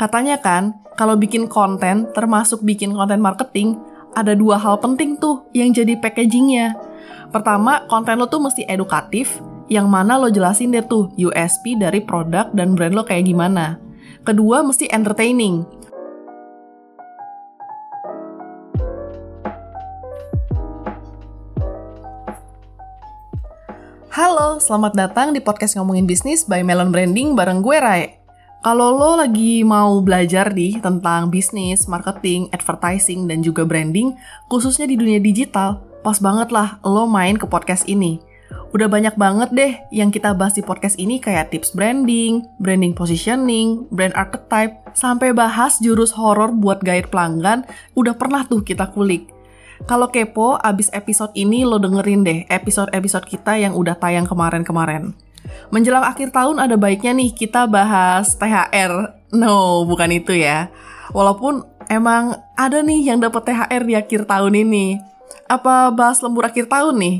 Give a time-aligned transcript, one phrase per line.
[0.00, 3.76] Katanya kan, kalau bikin konten, termasuk bikin konten marketing,
[4.16, 6.72] ada dua hal penting tuh yang jadi packagingnya.
[7.28, 12.48] Pertama, konten lo tuh mesti edukatif, yang mana lo jelasin deh tuh USP dari produk
[12.56, 13.76] dan brand lo kayak gimana.
[14.24, 15.68] Kedua, mesti entertaining.
[24.08, 28.19] Halo, selamat datang di podcast Ngomongin Bisnis by Melon Branding bareng gue Rai.
[28.60, 34.12] Kalau lo lagi mau belajar nih tentang bisnis, marketing, advertising, dan juga branding,
[34.52, 38.20] khususnya di dunia digital, pas banget lah lo main ke podcast ini.
[38.76, 43.88] Udah banyak banget deh yang kita bahas di podcast ini kayak tips branding, branding positioning,
[43.88, 47.64] brand archetype, sampai bahas jurus horor buat guide pelanggan,
[47.96, 49.32] udah pernah tuh kita kulik.
[49.88, 55.16] Kalau kepo, abis episode ini lo dengerin deh episode-episode kita yang udah tayang kemarin-kemarin.
[55.70, 59.22] Menjelang akhir tahun ada baiknya nih kita bahas THR.
[59.30, 60.68] No, bukan itu ya.
[61.14, 64.98] Walaupun emang ada nih yang dapat THR di akhir tahun ini.
[65.50, 67.16] Apa bahas lembur akhir tahun nih?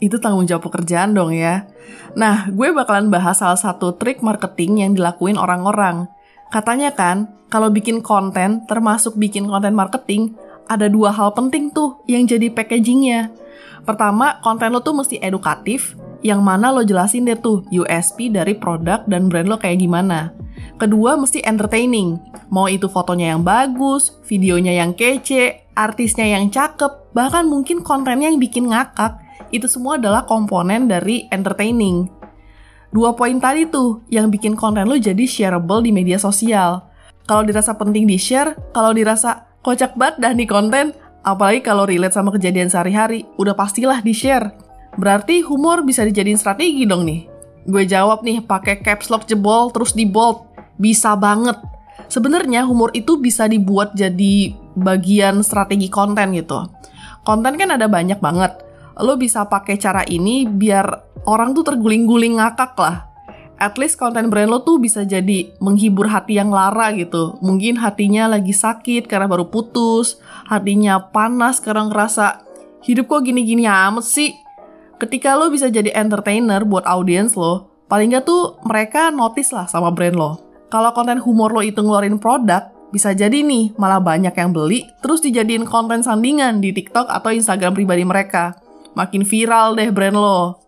[0.00, 1.68] Itu tanggung jawab pekerjaan dong ya.
[2.16, 6.08] Nah, gue bakalan bahas salah satu trik marketing yang dilakuin orang-orang.
[6.48, 10.34] Katanya kan, kalau bikin konten, termasuk bikin konten marketing,
[10.70, 13.28] ada dua hal penting tuh yang jadi packagingnya.
[13.84, 19.04] Pertama, konten lo tuh mesti edukatif, yang mana lo jelasin deh tuh USP dari produk
[19.08, 20.32] dan brand lo kayak gimana.
[20.76, 22.20] Kedua, mesti entertaining.
[22.52, 28.40] Mau itu fotonya yang bagus, videonya yang kece, artisnya yang cakep, bahkan mungkin kontennya yang
[28.40, 29.16] bikin ngakak,
[29.52, 32.08] itu semua adalah komponen dari entertaining.
[32.90, 36.90] Dua poin tadi tuh yang bikin konten lo jadi shareable di media sosial.
[37.24, 40.90] Kalau dirasa penting di-share, kalau dirasa kocak banget dah nih konten,
[41.22, 44.69] apalagi kalau relate sama kejadian sehari-hari, udah pastilah di-share.
[44.98, 47.30] Berarti humor bisa dijadiin strategi dong nih.
[47.68, 50.48] Gue jawab nih pakai caps lock jebol terus di bold.
[50.80, 51.60] Bisa banget.
[52.10, 56.66] Sebenarnya humor itu bisa dibuat jadi bagian strategi konten gitu.
[57.22, 58.66] Konten kan ada banyak banget.
[58.98, 60.88] Lo bisa pakai cara ini biar
[61.28, 63.06] orang tuh terguling-guling ngakak lah.
[63.60, 67.36] At least konten brand lo tuh bisa jadi menghibur hati yang lara gitu.
[67.44, 70.16] Mungkin hatinya lagi sakit karena baru putus,
[70.48, 72.40] hatinya panas karena ngerasa
[72.88, 74.32] hidup kok gini-gini amat sih
[75.00, 79.88] ketika lo bisa jadi entertainer buat audiens lo, paling nggak tuh mereka notice lah sama
[79.88, 80.32] brand lo.
[80.68, 85.24] Kalau konten humor lo itu ngeluarin produk, bisa jadi nih malah banyak yang beli, terus
[85.24, 88.60] dijadiin konten sandingan di TikTok atau Instagram pribadi mereka.
[88.94, 90.60] Makin viral deh brand lo.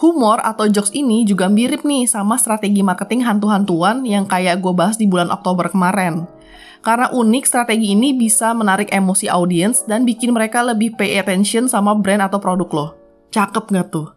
[0.00, 4.98] Humor atau jokes ini juga mirip nih sama strategi marketing hantu-hantuan yang kayak gue bahas
[4.98, 6.26] di bulan Oktober kemarin.
[6.84, 11.96] Karena unik, strategi ini bisa menarik emosi audiens dan bikin mereka lebih pay attention sama
[11.96, 13.03] brand atau produk lo.
[13.34, 14.14] Cakep nggak tuh?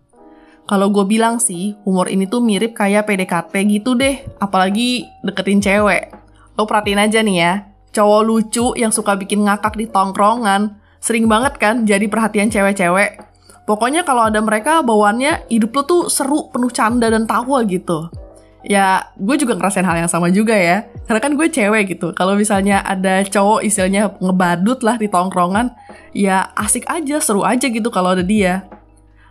[0.69, 6.13] Kalau gue bilang sih, humor ini tuh mirip kayak PDKT gitu deh, apalagi deketin cewek.
[6.53, 7.65] Lo perhatiin aja nih ya,
[7.97, 13.17] cowok lucu yang suka bikin ngakak di tongkrongan, sering banget kan jadi perhatian cewek-cewek.
[13.65, 18.13] Pokoknya kalau ada mereka bawaannya hidup lo tuh seru, penuh canda dan tawa gitu.
[18.61, 20.85] Ya, gue juga ngerasain hal yang sama juga ya.
[21.09, 22.13] Karena kan gue cewek gitu.
[22.13, 25.73] Kalau misalnya ada cowok istilahnya ngebadut lah di tongkrongan,
[26.13, 28.76] ya asik aja, seru aja gitu kalau ada dia.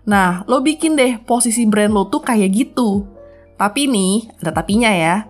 [0.06, 3.02] Nah, lo bikin deh posisi brand lo tuh kayak gitu.
[3.58, 5.26] Tapi nih, ada tapinya ya.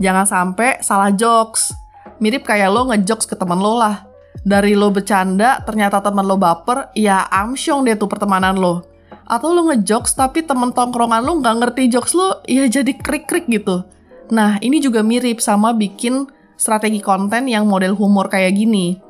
[0.00, 1.76] Jangan sampai salah jokes.
[2.18, 4.08] Mirip kayak lo ngejokes ke temen lo lah.
[4.44, 8.84] Dari lo bercanda, ternyata temen lo baper, ya amsyong deh tuh pertemanan lo.
[9.28, 13.84] Atau lo ngejokes tapi temen tongkrongan lo nggak ngerti jokes lo, ya jadi krik-krik gitu.
[14.32, 19.03] Nah, ini juga mirip sama bikin strategi konten yang model humor kayak gini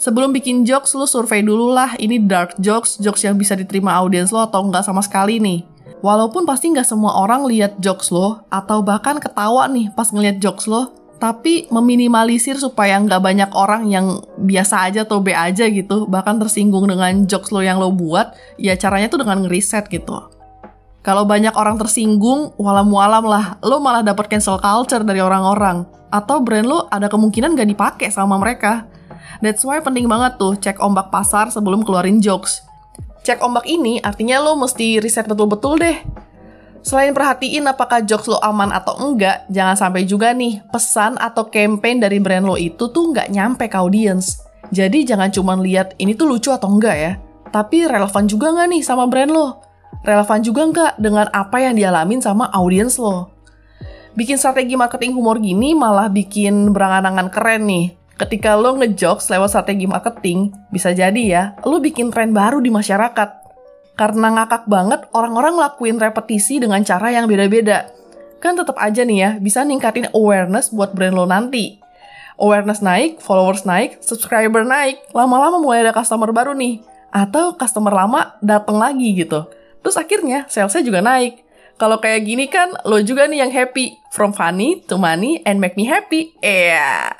[0.00, 4.32] sebelum bikin jokes lu survei dulu lah ini dark jokes, jokes yang bisa diterima audiens
[4.32, 5.62] lo atau nggak sama sekali nih.
[6.00, 10.64] Walaupun pasti nggak semua orang lihat jokes lo atau bahkan ketawa nih pas ngeliat jokes
[10.64, 16.40] lo, tapi meminimalisir supaya nggak banyak orang yang biasa aja atau B aja gitu, bahkan
[16.40, 20.32] tersinggung dengan jokes lo yang lo buat, ya caranya tuh dengan ngeriset gitu.
[21.00, 25.88] Kalau banyak orang tersinggung, walam-walam lah, lo malah dapat cancel culture dari orang-orang.
[26.12, 28.84] Atau brand lo ada kemungkinan gak dipakai sama mereka.
[29.40, 32.64] That's why penting banget tuh cek ombak pasar sebelum keluarin jokes.
[33.24, 35.98] Cek ombak ini artinya lo mesti riset betul-betul deh.
[36.80, 42.00] Selain perhatiin apakah jokes lo aman atau enggak, jangan sampai juga nih pesan atau campaign
[42.00, 44.40] dari brand lo itu tuh nggak nyampe ke audience.
[44.72, 47.12] Jadi jangan cuma lihat ini tuh lucu atau enggak ya,
[47.52, 49.60] tapi relevan juga nggak nih sama brand lo?
[50.00, 53.28] Relevan juga nggak dengan apa yang dialamin sama audience lo?
[54.16, 59.88] Bikin strategi marketing humor gini malah bikin berangan-angan keren nih ketika lo ngejokes lewat strategi
[59.88, 63.40] marketing, bisa jadi ya, lo bikin tren baru di masyarakat.
[63.96, 67.88] Karena ngakak banget, orang-orang ngelakuin repetisi dengan cara yang beda-beda.
[68.40, 71.80] Kan tetap aja nih ya, bisa ningkatin awareness buat brand lo nanti.
[72.40, 76.80] Awareness naik, followers naik, subscriber naik, lama-lama mulai ada customer baru nih.
[77.12, 79.48] Atau customer lama datang lagi gitu.
[79.84, 81.44] Terus akhirnya salesnya juga naik.
[81.80, 83.96] Kalau kayak gini kan lo juga nih yang happy.
[84.12, 86.32] From funny to money and make me happy.
[86.44, 87.16] Yeah.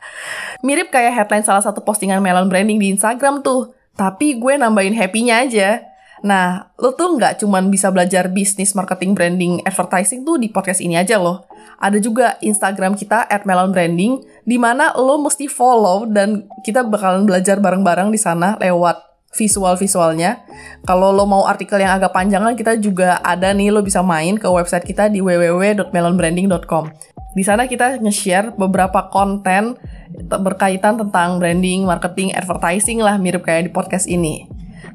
[0.60, 3.72] Mirip kayak headline salah satu postingan Melon Branding di Instagram tuh.
[3.96, 5.90] Tapi gue nambahin happy-nya aja.
[6.20, 11.00] Nah, lo tuh nggak cuman bisa belajar bisnis, marketing, branding, advertising tuh di podcast ini
[11.00, 11.48] aja loh.
[11.80, 17.24] Ada juga Instagram kita at Melon Branding, di mana lo mesti follow dan kita bakalan
[17.24, 19.00] belajar bareng-bareng di sana lewat
[19.32, 20.44] visual-visualnya.
[20.84, 24.44] Kalau lo mau artikel yang agak panjangan, kita juga ada nih, lo bisa main ke
[24.44, 26.84] website kita di www.melonbranding.com.
[27.30, 29.78] Di sana kita nge-share beberapa konten
[30.18, 34.46] berkaitan tentang branding, marketing, advertising lah, mirip kayak di podcast ini.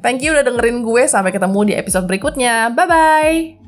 [0.06, 1.04] Thank you udah dengerin gue.
[1.10, 2.70] Sampai ketemu di episode berikutnya.
[2.74, 3.65] Bye-bye.